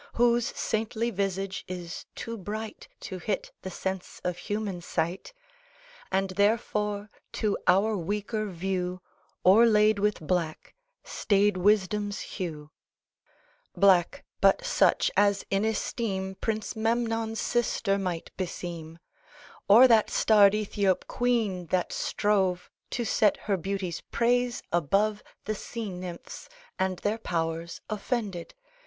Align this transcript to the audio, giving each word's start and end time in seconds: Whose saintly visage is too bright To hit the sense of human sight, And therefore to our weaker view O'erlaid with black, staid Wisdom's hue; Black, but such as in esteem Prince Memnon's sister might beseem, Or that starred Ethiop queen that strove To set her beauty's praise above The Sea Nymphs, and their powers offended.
Whose 0.13 0.47
saintly 0.57 1.11
visage 1.11 1.63
is 1.67 2.07
too 2.15 2.35
bright 2.35 2.87
To 3.01 3.19
hit 3.19 3.51
the 3.61 3.69
sense 3.69 4.19
of 4.23 4.35
human 4.39 4.81
sight, 4.81 5.31
And 6.11 6.31
therefore 6.31 7.11
to 7.33 7.55
our 7.67 7.95
weaker 7.95 8.47
view 8.49 8.99
O'erlaid 9.45 9.99
with 9.99 10.19
black, 10.19 10.73
staid 11.03 11.55
Wisdom's 11.55 12.19
hue; 12.21 12.71
Black, 13.77 14.25
but 14.41 14.65
such 14.65 15.11
as 15.15 15.45
in 15.51 15.63
esteem 15.63 16.33
Prince 16.33 16.75
Memnon's 16.75 17.39
sister 17.39 17.99
might 17.99 18.35
beseem, 18.37 18.97
Or 19.67 19.87
that 19.87 20.09
starred 20.09 20.55
Ethiop 20.55 21.05
queen 21.05 21.67
that 21.67 21.93
strove 21.93 22.71
To 22.89 23.05
set 23.05 23.37
her 23.45 23.55
beauty's 23.55 24.01
praise 24.09 24.63
above 24.73 25.21
The 25.45 25.53
Sea 25.53 25.91
Nymphs, 25.91 26.49
and 26.79 26.97
their 26.97 27.19
powers 27.19 27.81
offended. 27.87 28.55